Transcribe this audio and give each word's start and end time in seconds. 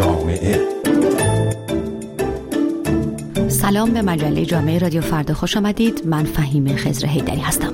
جامعه. 0.00 0.60
سلام 3.48 3.90
به 3.90 4.02
مجله 4.02 4.44
جامعه 4.44 4.78
رادیو 4.78 5.00
فردا. 5.00 5.34
خوش 5.34 5.56
آمدید. 5.56 6.06
من 6.06 6.24
فهیم 6.24 6.76
خزر 6.76 7.06
هیدری 7.06 7.40
هستم. 7.40 7.72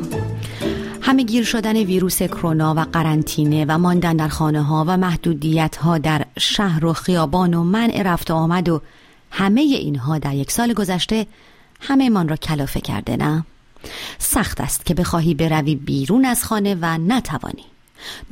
همه 1.01 1.23
گیر 1.23 1.45
شدن 1.45 1.77
ویروس 1.77 2.23
کرونا 2.23 2.75
و 2.75 2.81
قرنطینه 2.81 3.65
و 3.69 3.79
ماندن 3.79 4.17
در 4.17 4.29
خانه 4.29 4.63
ها 4.63 4.85
و 4.89 4.97
محدودیت 4.97 5.77
ها 5.77 5.99
در 5.99 6.27
شهر 6.39 6.85
و 6.85 6.93
خیابان 6.93 7.55
و 7.55 7.65
منع 7.65 8.03
رفت 8.03 8.31
آمد 8.31 8.69
و 8.69 8.83
همه 9.31 9.61
اینها 9.61 10.19
در 10.19 10.35
یک 10.35 10.51
سال 10.51 10.73
گذشته 10.73 11.27
همه 11.81 12.09
من 12.09 12.29
را 12.29 12.37
کلافه 12.37 12.81
کرده 12.81 13.17
نه؟ 13.17 13.45
سخت 14.19 14.61
است 14.61 14.87
که 14.87 14.95
بخواهی 14.95 15.35
بروی 15.35 15.75
بیرون 15.75 16.25
از 16.25 16.45
خانه 16.45 16.77
و 16.81 16.99
نتوانی. 16.99 17.65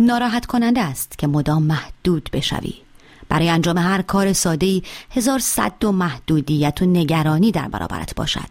ناراحت 0.01 0.47
کننده 0.47 0.81
است 0.81 1.19
که 1.19 1.27
مدام 1.27 1.63
محدود 1.63 2.31
بشوی. 2.33 2.85
برای 3.35 3.51
انجام 3.51 3.79
هر 3.79 4.03
کار 4.03 4.33
ساده 4.33 4.83
هزار 5.11 5.39
صد 5.39 5.85
و 5.85 5.93
محدودیت 5.93 6.83
و 6.83 6.87
نگرانی 6.87 7.53
در 7.53 7.69
برابرت 7.69 8.15
باشد. 8.15 8.51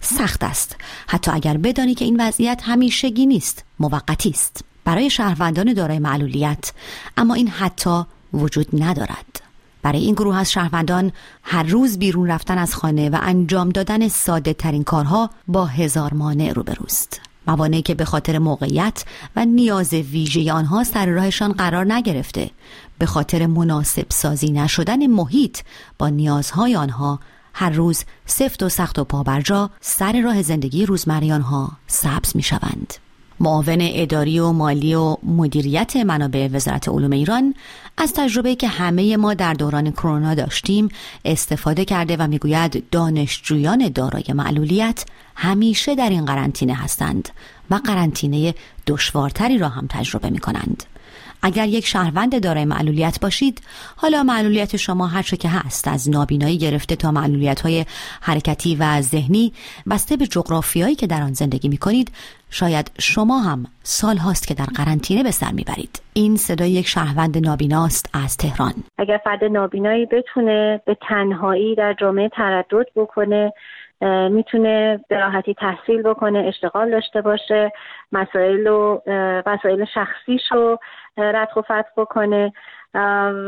سخت 0.00 0.44
است. 0.44 0.76
حتی 1.06 1.30
اگر 1.30 1.56
بدانی 1.56 1.94
که 1.94 2.04
این 2.04 2.20
وضعیت 2.20 2.62
همیشگی 2.64 3.26
نیست 3.26 3.64
موقتی 3.80 4.30
است. 4.30 4.64
برای 4.84 5.10
شهروندان 5.10 5.72
دارای 5.72 5.98
معلولیت 5.98 6.72
اما 7.16 7.34
این 7.34 7.48
حتی 7.48 8.02
وجود 8.32 8.82
ندارد. 8.82 9.42
برای 9.82 10.00
این 10.00 10.14
گروه 10.14 10.36
از 10.36 10.52
شهروندان 10.52 11.12
هر 11.42 11.62
روز 11.62 11.98
بیرون 11.98 12.30
رفتن 12.30 12.58
از 12.58 12.74
خانه 12.74 13.10
و 13.10 13.18
انجام 13.22 13.68
دادن 13.68 14.08
ساده 14.08 14.54
ترین 14.54 14.84
کارها 14.84 15.30
با 15.48 15.66
هزار 15.66 16.14
مانع 16.14 16.52
روبروست. 16.52 17.29
موانعی 17.46 17.82
که 17.82 17.94
به 17.94 18.04
خاطر 18.04 18.38
موقعیت 18.38 19.04
و 19.36 19.44
نیاز 19.44 19.94
ویژه 19.94 20.52
آنها 20.52 20.84
سر 20.84 21.06
راهشان 21.06 21.52
قرار 21.52 21.92
نگرفته 21.92 22.50
به 22.98 23.06
خاطر 23.06 23.46
مناسب 23.46 24.06
سازی 24.08 24.52
نشدن 24.52 25.06
محیط 25.06 25.58
با 25.98 26.08
نیازهای 26.08 26.76
آنها 26.76 27.20
هر 27.54 27.70
روز 27.70 28.04
سفت 28.26 28.62
و 28.62 28.68
سخت 28.68 28.98
و 28.98 29.04
پابرجا 29.04 29.70
سر 29.80 30.20
راه 30.20 30.42
زندگی 30.42 30.86
روزمره 30.86 31.34
آنها 31.34 31.72
سبز 31.86 32.36
می 32.36 32.42
شوند. 32.42 33.09
معاون 33.40 33.78
اداری 33.80 34.38
و 34.38 34.52
مالی 34.52 34.94
و 34.94 35.16
مدیریت 35.22 35.96
منابع 35.96 36.48
وزارت 36.52 36.88
علوم 36.88 37.12
ایران 37.12 37.54
از 37.96 38.12
تجربه 38.12 38.54
که 38.54 38.68
همه 38.68 39.16
ما 39.16 39.34
در 39.34 39.54
دوران 39.54 39.90
کرونا 39.90 40.34
داشتیم 40.34 40.88
استفاده 41.24 41.84
کرده 41.84 42.16
و 42.16 42.26
می‌گوید 42.26 42.84
دانشجویان 42.90 43.88
دارای 43.88 44.24
معلولیت 44.34 45.04
همیشه 45.34 45.94
در 45.94 46.10
این 46.10 46.24
قرنطینه 46.24 46.74
هستند. 46.74 47.28
و 47.70 47.74
قرنطینه 47.74 48.54
دشوارتری 48.86 49.58
را 49.58 49.68
هم 49.68 49.86
تجربه 49.90 50.30
می 50.30 50.38
کنند. 50.38 50.84
اگر 51.42 51.66
یک 51.66 51.86
شهروند 51.86 52.42
دارای 52.42 52.64
معلولیت 52.64 53.20
باشید 53.20 53.62
حالا 53.96 54.22
معلولیت 54.22 54.76
شما 54.76 55.06
هر 55.06 55.22
چه 55.22 55.36
که 55.36 55.48
هست 55.48 55.88
از 55.88 56.10
نابینایی 56.10 56.58
گرفته 56.58 56.96
تا 56.96 57.10
معلولیت 57.10 57.60
های 57.60 57.84
حرکتی 58.20 58.76
و 58.76 59.00
ذهنی 59.00 59.52
بسته 59.90 60.16
به 60.16 60.26
جغرافیایی 60.26 60.94
که 60.94 61.06
در 61.06 61.22
آن 61.22 61.32
زندگی 61.32 61.68
می 61.68 61.76
کنید 61.76 62.10
شاید 62.50 62.90
شما 62.98 63.40
هم 63.40 63.66
سال 63.82 64.16
هاست 64.16 64.48
که 64.48 64.54
در 64.54 64.64
قرنطینه 64.64 65.22
به 65.22 65.30
سر 65.30 65.52
می‌برید 65.52 66.02
این 66.12 66.36
صدای 66.36 66.70
یک 66.70 66.86
شهروند 66.86 67.46
نابیناست 67.46 68.10
از 68.12 68.36
تهران 68.36 68.74
اگر 68.98 69.20
فرد 69.24 69.44
نابینایی 69.44 70.06
بتونه 70.06 70.80
به 70.86 70.96
تنهایی 71.08 71.74
در 71.74 71.96
جامعه 72.00 72.28
تردد 72.28 72.86
بکنه 72.96 73.52
می‌تونه 74.30 75.00
به 75.08 75.18
راحتی 75.18 75.54
تحصیل 75.54 76.02
بکنه 76.02 76.38
اشتغال 76.38 76.90
داشته 76.90 77.20
باشه 77.20 77.72
مسائل 78.12 78.66
و 78.66 79.00
وسایل 79.46 79.84
شخصیش 79.84 80.42
رو 80.52 80.78
ردخ 81.16 81.56
و 81.56 81.62
فتح 81.62 81.90
بکنه. 81.96 82.52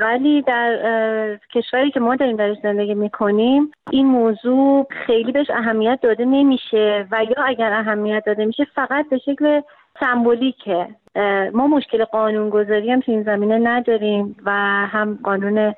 ولی 0.01 0.43
در 0.43 1.39
کشوری 1.55 1.91
که 1.91 2.01
ما 2.01 2.17
داریم 2.17 2.37
درش 2.37 2.57
زندگی 2.63 2.95
می‌کنیم 2.95 3.73
این 3.91 4.07
موضوع 4.07 4.87
خیلی 5.07 5.33
بهش 5.33 5.51
اهمیت 5.51 5.99
داده 6.03 6.25
نمیشه 6.25 7.07
و 7.11 7.25
یا 7.25 7.45
اگر 7.45 7.73
اهمیت 7.73 8.23
داده 8.27 8.45
میشه 8.45 8.67
فقط 8.75 9.09
به 9.09 9.19
شکل 9.19 9.61
سمبولیکه. 10.01 10.89
ما 11.53 11.67
مشکل 11.67 12.05
قانونگذاری 12.05 12.91
هم 12.91 13.01
تو 13.01 13.13
این 13.13 13.23
زمینه 13.23 13.59
نداریم 13.59 14.37
و 14.45 14.51
هم 14.87 15.19
قانون 15.25 15.75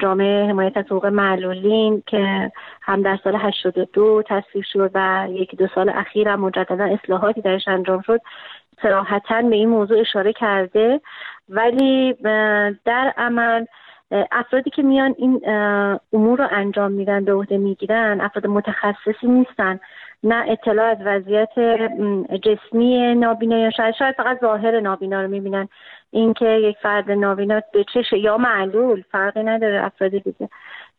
جامعه 0.00 0.48
حمایت 0.48 0.76
از 0.76 0.84
حقوق 0.84 1.06
معلولین 1.06 2.02
که 2.06 2.52
هم 2.82 3.02
در 3.02 3.18
سال 3.24 3.36
82 3.36 4.22
تصویب 4.26 4.64
شد 4.72 4.90
و 4.94 5.26
یکی 5.30 5.56
دو 5.56 5.66
سال 5.74 5.88
اخیر 5.88 6.28
هم 6.28 6.40
مجددا 6.40 6.84
اصلاحاتی 6.84 7.40
درش 7.40 7.68
انجام 7.68 8.00
شد 8.00 8.20
سراحتا 8.82 9.42
به 9.42 9.56
این 9.56 9.68
موضوع 9.68 10.00
اشاره 10.00 10.32
کرده. 10.32 11.00
ولی 11.48 12.12
در 12.84 13.12
عمل 13.16 13.64
افرادی 14.32 14.70
که 14.70 14.82
میان 14.82 15.14
این 15.18 15.40
امور 16.12 16.38
رو 16.38 16.48
انجام 16.50 16.92
میدن 16.92 17.24
به 17.24 17.32
عهده 17.32 17.58
می‌گیرن 17.58 18.20
افراد 18.20 18.46
متخصصی 18.46 19.26
نیستن. 19.26 19.80
نه 20.24 20.44
اطلاع 20.48 20.90
از 20.90 20.98
وضعیت 21.04 21.50
جسمی 22.42 23.14
نابینا 23.14 23.58
یا 23.58 23.70
شاید 23.70 23.94
شاید 23.98 24.14
فقط 24.16 24.40
ظاهر 24.40 24.80
نابینا 24.80 25.22
رو 25.22 25.28
می‌بینن. 25.28 25.68
اینکه 26.10 26.44
یک 26.44 26.76
فرد 26.82 27.10
نابینا 27.10 27.60
به 27.72 27.84
چه 27.94 28.18
یا 28.18 28.36
معلول 28.36 29.02
فرقی 29.12 29.42
نداره 29.42 29.84
افراد 29.84 30.10
دیگه. 30.10 30.48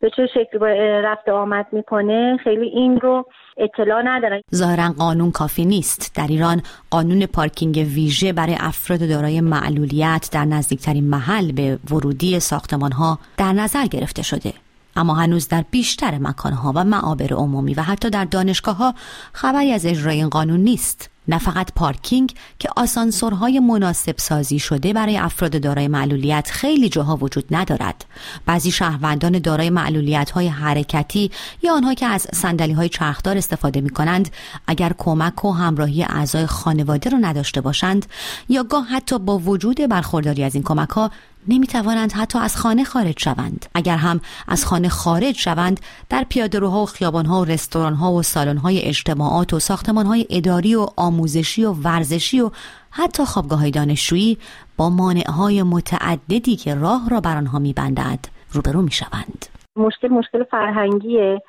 به 0.00 0.10
چه 0.16 0.26
شکلی 0.26 0.58
رفت 1.02 1.28
آمد 1.28 1.66
می‌کنه 1.72 2.36
خیلی 2.44 2.66
این 2.66 3.00
رو 3.00 3.26
اطلاع 3.56 4.02
ندارن 4.04 4.40
ظاهرا 4.54 4.88
قانون 4.98 5.30
کافی 5.30 5.64
نیست. 5.64 6.16
در 6.16 6.26
ایران 6.28 6.62
قانون 6.90 7.26
پارکینگ 7.26 7.76
ویژه 7.76 8.32
برای 8.32 8.56
افراد 8.60 9.08
دارای 9.08 9.40
معلولیت 9.40 10.30
در 10.32 10.44
نزدیکترین 10.44 11.04
محل 11.04 11.52
به 11.52 11.78
ورودی 11.90 12.40
ساختمان 12.40 12.92
ها 12.92 13.18
در 13.38 13.52
نظر 13.52 13.86
گرفته 13.86 14.22
شده. 14.22 14.52
اما 14.96 15.14
هنوز 15.14 15.48
در 15.48 15.64
بیشتر 15.70 16.18
مکانها 16.18 16.72
و 16.74 16.84
معابر 16.84 17.32
عمومی 17.32 17.74
و 17.74 17.82
حتی 17.82 18.10
در 18.10 18.24
دانشگاه 18.24 18.76
ها 18.76 18.94
خبری 19.32 19.72
از 19.72 19.86
اجرای 19.86 20.16
این 20.16 20.28
قانون 20.28 20.60
نیست. 20.60 21.10
نه 21.28 21.38
فقط 21.38 21.72
پارکینگ 21.76 22.34
که 22.58 22.68
آسانسورهای 22.76 23.60
مناسب 23.60 24.14
سازی 24.18 24.58
شده 24.58 24.92
برای 24.92 25.16
افراد 25.16 25.60
دارای 25.60 25.88
معلولیت 25.88 26.50
خیلی 26.50 26.88
جاها 26.88 27.16
وجود 27.16 27.44
ندارد. 27.50 28.04
بعضی 28.46 28.70
شهروندان 28.70 29.38
دارای 29.38 29.70
معلولیت 29.70 30.30
های 30.30 30.48
حرکتی 30.48 31.30
یا 31.62 31.74
آنها 31.74 31.94
که 31.94 32.06
از 32.06 32.26
سندلی 32.32 32.72
های 32.72 32.88
چرخدار 32.88 33.36
استفاده 33.36 33.80
می 33.80 33.90
کنند 33.90 34.30
اگر 34.66 34.92
کمک 34.98 35.44
و 35.44 35.52
همراهی 35.52 36.02
اعضای 36.04 36.46
خانواده 36.46 37.10
را 37.10 37.18
نداشته 37.18 37.60
باشند 37.60 38.06
یا 38.48 38.62
گاه 38.62 38.86
حتی 38.86 39.18
با 39.18 39.38
وجود 39.38 39.76
برخورداری 39.76 40.44
از 40.44 40.54
این 40.54 40.64
کمک 40.64 40.88
ها 40.88 41.10
نمی 41.48 41.66
توانند 41.66 42.12
حتی 42.12 42.38
از 42.38 42.56
خانه 42.56 42.84
خارج 42.84 43.14
شوند. 43.20 43.66
اگر 43.74 43.96
هم 43.96 44.20
از 44.48 44.64
خانه 44.64 44.88
خارج 44.88 45.36
شوند 45.36 45.80
در 46.08 46.26
پیادهروها 46.28 46.82
و 46.82 46.86
خیابانها 46.86 47.40
و 47.40 47.44
رستورانها 47.44 48.12
و 48.12 48.22
سالن‌های 48.22 48.82
اجتماعات 48.82 49.52
و 49.52 49.60
ساختمانهای 49.60 50.26
اداری 50.30 50.74
و 50.74 50.86
آموزشی 51.14 51.64
و 51.64 51.72
ورزشی 51.84 52.40
و 52.40 52.50
حتی 52.90 53.24
خوابگاه 53.24 53.60
های 53.60 53.70
دانشجویی 53.70 54.38
با 54.78 54.90
مانعهای 54.90 55.62
متعددی 55.62 56.56
که 56.56 56.74
راه 56.74 57.08
را 57.10 57.20
بر 57.20 57.36
آنها 57.36 57.58
میبندد 57.58 58.18
روبرو 58.52 58.82
می‌شوند. 58.82 59.46
مشکل 59.76 60.08
مشکل 60.08 60.44
فرهنگیه. 60.44 61.42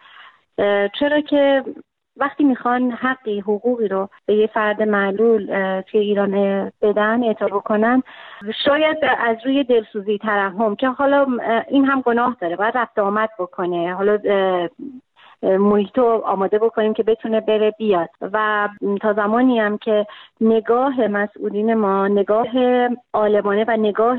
چرا 0.99 1.21
که 1.29 1.63
وقتی 2.17 2.43
می‌خوان 2.43 2.91
حقی 2.91 3.39
حقوقی 3.39 3.87
رو 3.87 4.09
به 4.25 4.35
یه 4.35 4.47
فرد 4.53 4.81
معلول 4.81 5.45
توی 5.81 5.99
ایران 5.99 6.31
بدن 6.81 7.23
اعطا 7.23 7.45
بکنن 7.45 8.03
شاید 8.65 8.97
از 9.19 9.37
روی 9.45 9.63
دلسوزی 9.63 10.17
ترحم 10.17 10.75
که 10.75 10.87
حالا 10.87 11.27
این 11.69 11.85
هم 11.85 12.01
گناه 12.01 12.37
داره 12.41 12.55
باید 12.55 12.77
رفت 12.77 12.99
آمد 12.99 13.29
بکنه. 13.39 13.95
حالا 13.95 14.17
محیط 15.43 15.99
آماده 16.25 16.59
بکنیم 16.59 16.93
که 16.93 17.03
بتونه 17.03 17.41
بره 17.41 17.71
بیاد. 17.77 18.09
و 18.21 18.69
تا 19.01 19.13
زمانی 19.13 19.59
هم 19.59 19.77
که 19.77 20.07
نگاه 20.41 21.07
مسئولین 21.07 21.73
ما 21.73 22.07
نگاه 22.07 22.47
عالمانه 23.13 23.65
و 23.67 23.77
نگاه 23.77 24.17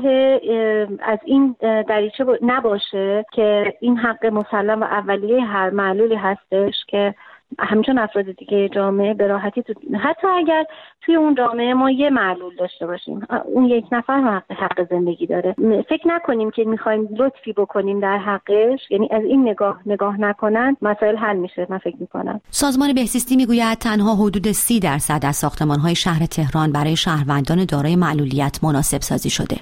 از 1.01 1.19
این 1.25 1.55
دریچه 1.61 2.25
نباشه 2.41 3.25
که 3.33 3.73
این 3.81 3.97
حق 3.97 4.25
مسلم 4.25 4.81
و 4.81 4.83
اولیه 4.83 5.41
هر 5.41 5.69
معلولی 5.69 6.15
هستش 6.15 6.85
که 6.87 7.15
همچون 7.59 7.97
افراد 7.97 8.25
دیگه 8.31 8.69
جامعه 8.69 9.13
به 9.13 9.27
راحتی 9.27 9.63
تو 9.63 9.73
حتی 10.03 10.27
اگر 10.27 10.65
توی 11.01 11.15
اون 11.15 11.35
جامعه 11.35 11.73
ما 11.73 11.91
یه 11.91 12.09
معلول 12.09 12.55
داشته 12.55 12.87
باشیم 12.87 13.21
اون 13.45 13.65
یک 13.65 13.85
نفر 13.91 14.21
حق, 14.21 14.51
حق 14.51 14.89
زندگی 14.89 15.27
داره. 15.27 15.55
فکر 15.89 16.07
نکنیم 16.07 16.51
که 16.51 16.63
می‌خوایم 16.63 17.09
لطفی 17.17 17.53
بکنیم 17.53 17.99
در 17.99 18.17
حقش 18.17 18.79
یعنی 18.89 19.09
از 19.11 19.23
این 19.23 19.49
نگاه 19.49 19.79
نگاه 19.85 20.21
نکنن 20.21 20.77
مسائل 20.81 21.15
حل 21.15 21.37
میشه 21.37 21.67
من 21.69 21.77
فکر 21.77 21.97
می‌کنم. 21.99 22.41
سازمان 22.49 22.93
بهزیستی 22.93 23.35
می‌گوید 23.35 23.77
تنها 23.77 24.15
حدود 24.15 24.51
سی 24.51 24.79
درصد 24.79 25.25
از 25.25 25.35
ساختمان 25.35 25.79
های 25.79 25.95
شهر 25.95 26.25
تهران 26.25 26.71
برای 26.71 26.95
شهروندان 26.95 27.65
دارای 27.65 27.95
معلولیت 27.95 28.59
مناسب 28.63 29.01
سازی 29.01 29.29
شده. 29.29 29.57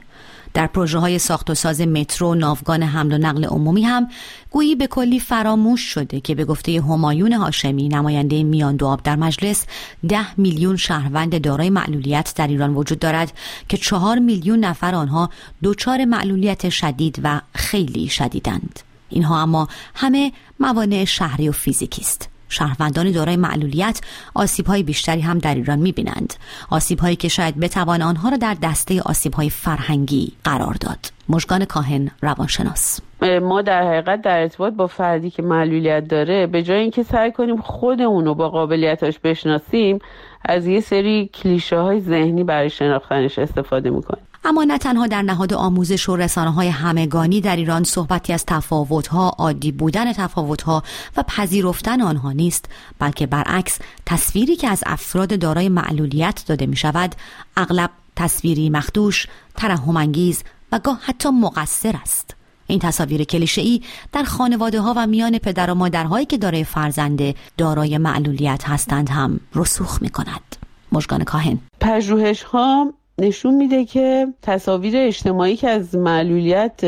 در 0.55 0.67
پروژه 0.67 0.99
های 0.99 1.19
ساخت 1.19 1.49
و 1.49 1.53
ساز 1.53 1.81
مترو 1.81 2.35
ناوگان 2.35 2.83
حمل 2.83 3.13
و 3.13 3.17
نقل 3.17 3.45
عمومی 3.45 3.83
هم 3.83 4.07
گویی 4.51 4.75
به 4.75 4.87
کلی 4.87 5.19
فراموش 5.19 5.81
شده 5.81 6.19
که 6.19 6.35
به 6.35 6.45
گفته 6.45 6.81
همایون 6.81 7.33
هاشمی 7.33 7.89
نماینده 7.89 8.43
میان 8.43 8.75
دو 8.75 8.87
آب 8.87 9.03
در 9.03 9.15
مجلس 9.15 9.65
ده 10.09 10.39
میلیون 10.39 10.75
شهروند 10.75 11.41
دارای 11.41 11.69
معلولیت 11.69 12.33
در 12.35 12.47
ایران 12.47 12.75
وجود 12.75 12.99
دارد 12.99 13.33
که 13.69 13.77
چهار 13.77 14.19
میلیون 14.19 14.59
نفر 14.59 14.95
آنها 14.95 15.29
دچار 15.63 16.05
معلولیت 16.05 16.69
شدید 16.69 17.19
و 17.23 17.41
خیلی 17.53 18.07
شدیدند. 18.07 18.79
اینها 19.09 19.41
اما 19.41 19.67
همه 19.95 20.31
موانع 20.59 21.05
شهری 21.05 21.49
و 21.49 21.51
فیزیکی 21.51 22.01
است. 22.01 22.34
شهروندان 22.49 23.11
دارای 23.11 23.35
معلولیت 23.35 24.01
آسیب 24.33 24.65
های 24.65 24.83
بیشتری 24.83 25.21
هم 25.21 25.39
در 25.39 25.55
ایران 25.55 25.79
می‌بینند. 25.79 26.33
آسیب 26.69 26.99
هایی 26.99 27.15
که 27.15 27.27
شاید 27.27 27.59
بتوان 27.59 28.01
آنها 28.01 28.29
را 28.29 28.37
در 28.37 28.53
دسته 28.63 29.01
آسیب 29.01 29.33
های 29.33 29.49
فرهنگی 29.49 30.31
قرار 30.43 30.73
داد. 30.73 30.99
مژگان 31.29 31.65
کاهن 31.65 32.11
روانشناس. 32.21 32.99
ما 33.41 33.61
در 33.61 33.87
حقیقت 33.87 34.21
در 34.21 34.41
ارتباط 34.41 34.73
با 34.73 34.87
فردی 34.87 35.29
که 35.29 35.41
معلولیت 35.41 36.07
داره 36.07 36.47
به 36.47 36.63
جای 36.63 36.79
اینکه 36.79 37.03
سعی 37.03 37.31
کنیم 37.31 37.61
خودمون 37.61 38.25
رو 38.25 38.35
با 38.35 38.49
قابلیتاش 38.49 39.19
بشناسیم 39.19 39.99
از 40.45 40.67
یه 40.67 40.79
سری 40.79 41.29
کلیشه 41.33 41.79
های 41.79 41.99
ذهنی 41.99 42.43
برای 42.43 42.69
شناختنش 42.69 43.39
استفاده 43.39 43.89
می‌کنیم. 43.89 44.23
اما 44.45 44.63
نه 44.63 44.77
تنها 44.77 45.07
در 45.07 45.21
نهاد 45.21 45.53
آموزش 45.53 46.09
و 46.09 46.15
رسانه 46.15 46.51
های 46.51 46.67
همگانی 46.67 47.41
در 47.41 47.55
ایران 47.55 47.83
صحبتی 47.83 48.33
از 48.33 48.45
تفاوتها 48.45 49.29
عادی 49.37 49.71
بودن 49.71 50.13
تفاوتها 50.13 50.83
و 51.17 51.23
پذیرفتن 51.23 52.01
آنها 52.01 52.31
نیست 52.31 52.65
بلکه 52.99 53.27
برعکس 53.27 53.79
تصویری 54.05 54.55
که 54.55 54.67
از 54.67 54.83
افراد 54.85 55.39
دارای 55.39 55.69
معلولیت 55.69 56.43
داده 56.47 56.65
می 56.65 56.75
شود 56.75 57.15
اغلب 57.57 57.89
تصویری 58.15 58.69
مخدوش 58.69 59.27
ترحمانگیز 59.55 60.43
و 60.71 60.79
گاه 60.79 60.99
حتی 61.01 61.29
مقصر 61.29 61.95
است. 62.01 62.35
این 62.67 62.79
تصاویر 62.79 63.23
کلیشه 63.23 63.61
ای 63.61 63.81
در 64.11 64.23
خانواده 64.23 64.81
ها 64.81 64.93
و 64.97 65.07
میان 65.07 65.37
پدر 65.37 65.69
و 65.69 65.75
مادرهایی 65.75 66.25
که 66.25 66.37
دارای 66.37 66.63
فرزند 66.63 67.35
دارای 67.57 67.97
معلولیت 67.97 68.63
هستند 68.69 69.09
هم 69.09 69.39
رسوخ 69.55 70.01
می 70.01 70.09
کند 70.09 70.55
مشگان 70.91 71.23
کاهن. 71.23 71.59
پژوهش 71.79 72.43
ها 72.43 72.93
نشون 73.19 73.55
میده 73.55 73.85
که 73.85 74.27
تصاویر 74.41 74.93
اجتماعی 74.97 75.55
که 75.55 75.69
از 75.69 75.95
معلولیت 75.95 76.81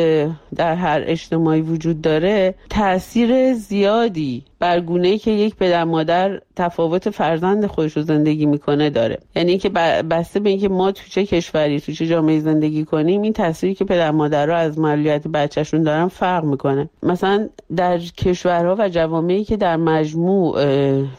در 0.56 0.76
هر 0.76 1.04
اجتماعی 1.06 1.62
وجود 1.62 2.02
داره 2.02 2.56
تاثیر 2.70 3.54
زیادی 3.54 4.44
بر 4.60 4.80
گونه 4.80 5.18
که 5.18 5.32
یک 5.32 5.56
پدر 5.56 5.84
مادر 5.84 6.42
تفاوت 6.56 7.10
فرزند 7.10 7.66
خودش 7.66 7.98
رو 7.98 8.04
زندگی 8.04 8.46
می‌کنه 8.46 8.90
داره. 8.90 9.18
یعنی 9.36 9.50
اینکه 9.50 9.70
بسته 9.70 10.40
به 10.40 10.50
اینکه 10.50 10.70
ما 10.70 10.92
تو 10.92 11.04
چه 11.10 11.26
کشوری 11.26 11.80
تو 11.80 11.92
چه 11.92 12.08
جامعه 12.08 12.40
زندگی 12.40 12.86
کنیم 12.86 13.22
این 13.22 13.34
تاثیری 13.34 13.76
که 13.76 13.86
پدر 13.86 14.12
مادر 14.12 14.46
رو 14.46 14.56
از 14.56 14.80
معلولیت 14.80 15.28
بچهشون 15.28 15.84
دارن 15.84 16.08
فرق 16.08 16.44
می‌کنه. 16.44 16.90
مثلا 17.04 17.50
در 17.76 17.98
کشورها 17.98 18.76
و 18.80 18.90
جوامعی 18.90 19.44
که 19.44 19.58
در 19.58 19.78
مجموع 19.78 20.64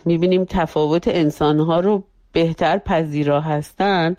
می‌بینیم 0.05 0.45
تفاوت 0.45 1.09
انسانها 1.09 1.81
رو 1.81 2.03
بهتر 2.33 2.79
پذیرا 2.79 3.41
هستن 3.41 4.17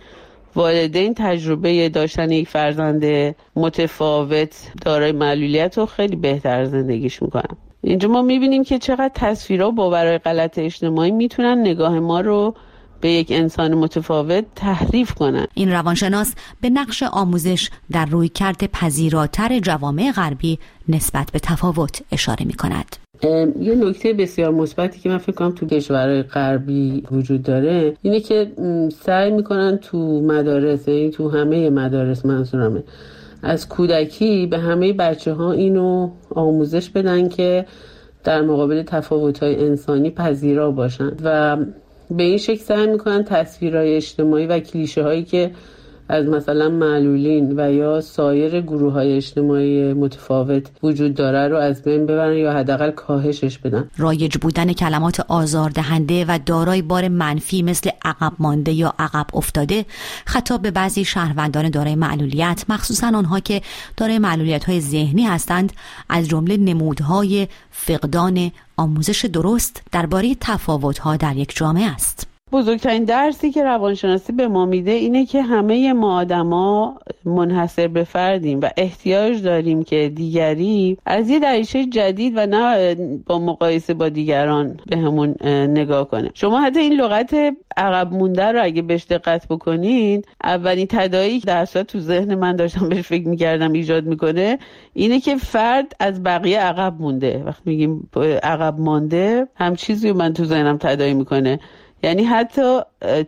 والدین 0.56 1.14
تجربه 1.14 1.90
داشتن 1.90 2.32
یک 2.32 2.48
فرزند 2.48 3.36
متفاوت 3.56 4.72
دارای 4.86 5.12
معلولیت 5.12 5.78
رو 5.78 5.86
خیلی 5.86 6.16
بهتر 6.16 6.66
زندگیش 6.66 7.22
می‌کنن. 7.22 7.58
اینجا 7.82 8.10
ما 8.10 8.22
می‌بینیم 8.22 8.64
که 8.64 8.80
چقدر 8.80 9.12
تصویرها 9.16 9.72
باورهای 9.72 10.18
غلط 10.18 10.60
اجتماعی 10.60 11.12
می‌تونن 11.12 11.60
نگاه 11.60 12.00
ما 12.00 12.22
رو 12.22 12.54
به 13.02 13.10
یک 13.10 13.28
انسان 13.32 13.74
متفاوت 13.74 14.46
تحریف 14.56 15.14
کنند 15.14 15.48
این 15.54 15.72
روانشناس 15.72 16.34
به 16.62 16.70
نقش 16.70 17.04
آموزش 17.04 17.70
در 17.92 18.06
روی 18.06 18.30
کرد 18.30 18.72
پذیراتر 18.72 19.60
جوامع 19.60 20.12
غربی 20.12 20.60
نسبت 20.90 21.32
به 21.32 21.40
تفاوت 21.40 22.02
اشاره 22.12 22.46
می 22.46 22.54
کند. 22.54 22.96
یه 23.60 23.76
نکته 23.76 24.14
بسیار 24.14 24.52
مثبتی 24.52 25.00
که 25.00 25.10
من 25.10 25.18
فکر 25.18 25.32
کنم 25.32 25.52
تو 25.52 25.66
کشورهای 25.66 26.24
غربی 26.24 27.04
وجود 27.12 27.44
داره 27.44 27.94
اینه 28.02 28.20
که 28.20 28.52
سعی 29.06 29.32
می‌کنن 29.32 29.78
تو 29.78 30.22
مدارس 30.22 30.88
یعنی 30.88 31.10
تو 31.10 31.30
همه 31.30 31.70
مدارس 31.70 32.26
منظورمه 32.26 32.84
از 33.44 33.70
کودکی 33.70 34.48
به 34.48 34.58
همه 34.58 34.94
بچه 34.94 35.34
ها 35.34 35.52
اینو 35.52 36.10
آموزش 36.36 36.90
بدن 36.90 37.30
که 37.30 37.66
در 38.24 38.42
مقابل 38.42 38.84
تفاوت 38.84 39.44
های 39.44 39.66
انسانی 39.66 40.10
پذیرا 40.10 40.72
باشن 40.72 41.12
و 41.24 41.58
به 42.10 42.24
این 42.24 42.38
شکل 42.38 42.64
سعی 42.64 42.88
می‌کنن 42.88 43.24
تصویرهای 43.24 43.96
اجتماعی 43.96 44.46
و 44.46 44.60
کلیشه 44.60 45.04
هایی 45.04 45.24
که 45.24 45.52
از 46.10 46.26
مثلا 46.26 46.70
معلولین 46.70 47.60
و 47.60 47.74
یا 47.74 48.02
سایر 48.02 48.62
گروه 48.62 48.94
های 48.94 49.16
اجتماعی 49.16 49.94
متفاوت 49.94 50.68
وجود 50.84 51.14
داره 51.14 51.48
رو 51.48 51.58
از 51.58 51.84
بین 51.84 52.06
ببرن 52.06 52.38
یا 52.38 52.54
حداقل 52.54 52.92
کاهشش 52.92 53.58
بدن. 53.58 53.90
رایج 53.98 54.38
بودن 54.38 54.74
کلمات 54.74 55.20
آزاردهنده 55.20 56.26
و 56.28 56.40
دارای 56.46 56.82
بار 56.82 57.08
منفی 57.08 57.62
مثل 57.62 57.90
عقب 58.06 58.34
مانده 58.40 58.72
یا 58.72 58.94
عقب 59.00 59.26
افتاده 59.34 59.86
خطاب 60.26 60.62
به 60.62 60.72
بعضی 60.72 61.06
شهروندان 61.06 61.70
دارای 61.70 61.96
معلولیت 61.96 62.66
مخصوصا 62.70 63.08
آنها 63.08 63.40
که 63.40 63.62
دارای 63.98 64.20
معلولیت 64.20 64.66
های 64.66 64.82
ذهنی 64.82 65.24
هستند 65.24 65.74
از 66.10 66.28
جمله 66.28 66.58
نمودهای 66.58 67.48
فقدان 67.72 68.52
آموزش 68.78 69.26
درست 69.26 69.82
درباره 69.92 70.36
تفاوت‌ها 70.42 71.16
در 71.16 71.38
یک 71.38 71.56
جامعه 71.56 71.92
است. 71.92 72.29
بزرگترین 72.52 73.04
درسی 73.04 73.52
که 73.52 73.64
روانشناسی 73.64 74.34
به 74.34 74.48
ما 74.48 74.66
میده 74.66 74.92
اینه 74.92 75.26
که 75.26 75.42
همه 75.42 75.94
ما 75.94 76.18
آدما 76.18 76.96
منحصر 77.26 77.88
به 77.88 78.04
فردیم 78.04 78.60
و 78.62 78.70
احتیاج 78.78 79.42
داریم 79.44 79.84
که 79.84 80.12
دیگری 80.16 80.98
از 81.06 81.30
یه 81.30 81.40
دریچه 81.40 81.86
جدید 81.86 82.34
و 82.36 82.46
نه 82.46 82.96
با 83.26 83.40
مقایسه 83.40 83.94
با 83.94 84.10
دیگران 84.10 84.80
به 84.88 84.98
همون 84.98 85.36
نگاه 85.48 86.10
کنه. 86.10 86.32
شما 86.34 86.62
حتی 86.62 86.80
این 86.80 86.94
لغت 86.94 87.36
عقب 87.78 88.14
مونده 88.14 88.46
رو 88.52 88.64
اگه 88.64 88.82
بهش 88.82 89.06
دقت 89.06 89.48
بکنین 89.48 90.22
اولین 90.44 90.88
تدایی 90.90 91.40
که 91.40 91.48
در 91.48 91.66
تو 91.66 92.00
ذهن 92.00 92.36
من 92.36 92.56
داشتم 92.56 92.90
بهش 92.90 93.08
فکر 93.08 93.28
می‌کردم 93.28 93.72
ایجاد 93.72 94.06
می‌کنه 94.06 94.60
اینه 94.94 95.20
که 95.20 95.36
فرد 95.36 95.96
از 96.00 96.24
بقیه 96.24 96.60
عقب 96.60 96.96
مونده. 97.00 97.44
وقتی 97.46 97.62
میگیم 97.66 98.10
عقب 98.44 98.80
مانده 98.80 99.48
هم 99.56 99.76
چیزی 99.76 100.12
من 100.12 100.34
تو 100.34 100.46
ذهنم 100.46 100.78
تدایی 100.78 101.14
می‌کنه. 101.14 101.60
یعنی 102.04 102.24
حتی 102.24 102.80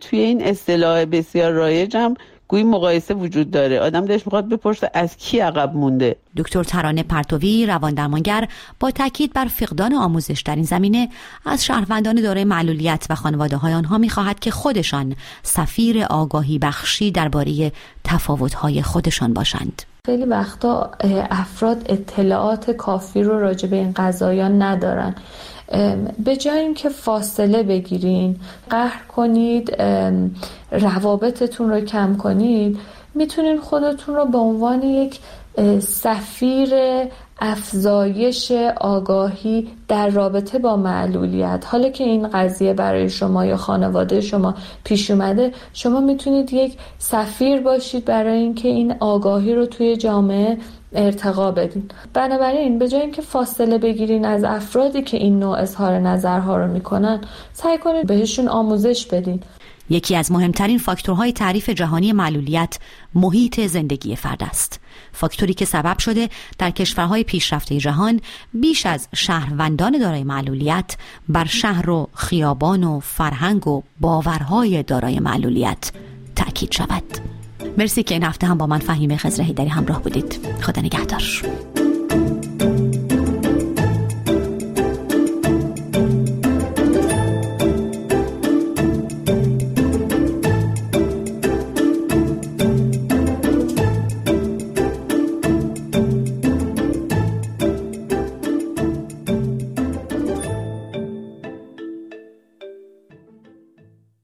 توی 0.01 0.19
این 0.19 0.44
اصطلاح 0.44 1.06
بسیار 1.06 1.51
رایجم 1.51 2.13
گویی 2.47 2.63
مقایسه 2.63 3.13
وجود 3.13 3.51
داره. 3.51 3.79
آدم 3.79 4.06
دلش 4.06 4.25
می‌خواد 4.25 4.50
بپرسه 4.50 4.91
از 4.94 5.18
کی 5.18 5.39
عقب 5.39 5.75
مونده. 5.75 6.15
دکتر 6.38 6.63
ترانه 6.63 7.03
پرتوی 7.03 7.65
روان 7.65 7.94
درمانگر 7.94 8.47
با 8.79 8.91
تاکید 8.91 9.33
بر 9.33 9.45
فقدان 9.45 9.94
آموزش 9.94 10.41
در 10.41 10.56
این 10.56 10.63
زمینه 10.63 11.09
از 11.45 11.65
شهروندان 11.65 12.21
دارای 12.21 12.44
معلولیت 12.44 13.06
و 13.09 13.15
خانواده 13.15 13.57
های 13.57 13.73
آنها 13.73 13.97
می‌خواهد 13.97 14.39
که 14.39 14.51
خودشان 14.51 15.15
سفیر 15.44 16.03
آگاهی 16.03 16.59
بخشی 16.59 17.11
درباره 17.11 17.71
تفاوت 18.04 18.54
های 18.54 18.81
خودشان 18.81 19.33
باشند. 19.33 19.81
خیلی 20.06 20.25
وقتا 20.25 20.92
افراد 21.31 21.85
اطلاعات 21.90 22.71
کافی 22.71 23.23
رو 23.23 23.40
راجع 23.40 23.68
به 23.68 23.75
این 23.75 23.94
قضایان 23.95 24.61
ندارن. 24.61 25.16
به 26.23 26.35
جای 26.35 26.59
اینکه 26.59 26.90
فاصله 26.90 27.63
بگیرین 27.63 28.35
قهر 28.69 29.04
کنید 29.06 29.81
روابطتون 30.71 31.69
رو 31.69 31.81
کم 31.81 32.18
کنید 32.18 32.80
می‌تونین 33.16 33.59
خودتون 33.59 34.16
رو 34.16 34.25
به 34.25 34.37
عنوان 34.37 34.83
یک 34.83 35.19
سفیر 35.80 36.69
افزایش 37.42 38.52
آگاهی 38.81 39.68
در 39.88 40.10
رابطه 40.10 40.60
با 40.60 40.78
معلولیت. 40.78 41.66
حالا 41.68 41.90
که 41.90 42.04
این 42.04 42.28
قضیه 42.28 42.74
برای 42.74 43.10
شما 43.10 43.45
یا 43.45 43.57
خانواده 43.57 44.21
شما 44.21 44.54
پیش 44.83 45.12
اومده 45.12 45.52
شما 45.74 46.00
می‌تونید 46.00 46.54
یک 46.54 46.78
سفیر 46.98 47.62
باشید 47.62 48.06
برای 48.06 48.38
اینکه 48.38 48.68
این 48.68 48.95
آگاهی 49.00 49.56
رو 49.56 49.66
توی 49.66 49.95
جامعه 49.95 50.57
ارتقا 50.94 51.52
بدین. 51.52 51.83
بنابراین 52.14 52.80
به 52.80 52.88
جای 52.88 53.02
اینکه 53.02 53.21
فاصله 53.21 53.78
بگیرین 53.78 54.26
از 54.26 54.44
افرادی 54.44 55.02
که 55.02 55.18
این 55.18 55.40
نوع 55.40 55.57
اظهار 55.57 56.00
نظرها 56.00 56.57
رو 56.57 56.68
می‌کنن 56.68 57.21
سعی 57.54 57.78
کنید 57.78 58.07
بهشون 58.07 58.48
آموزش 58.48 59.06
بدین. 59.06 59.40
یکی 59.90 60.16
از 60.16 60.31
مهمترین 60.31 60.78
فاکتورهای 60.78 61.31
تعریف 61.31 61.69
جهانی 61.69 62.14
معلولیت 62.14 62.80
محیط 63.16 63.59
زندگی 63.59 64.16
فرد 64.16 64.44
است. 64.44 64.80
فاکتوری 65.11 65.54
که 65.54 65.66
سبب 65.66 65.97
شده 65.97 66.30
در 66.57 66.71
کشورهای 66.71 67.23
پیشرفته 67.23 67.78
جهان 67.78 68.19
بیش 68.54 68.85
از 68.85 69.07
شهروندان 69.16 70.00
دارای 70.00 70.23
معلولیت 70.23 70.97
بر 71.30 71.45
شهر 71.45 71.90
و 71.90 72.09
خیابان 72.14 72.83
و 72.83 73.00
فرهنگ 73.00 73.68
و 73.68 73.83
باورهای 74.00 74.83
دارای 74.83 75.19
معلولیت 75.19 75.92
تأکید 76.35 76.71
شود. 76.71 77.04
مرسی 77.78 78.04
که 78.04 78.16
این 78.16 78.23
هفته 78.23 78.47
هم 78.47 78.57
با 78.57 78.68
من 78.68 78.80
فهیمه 78.80 79.18
خزر 79.18 79.44
هیدری 79.44 79.69
همراه 79.69 80.02
بودید. 80.02 80.47
خدا 80.61 80.81
نگهدار. 80.81 81.23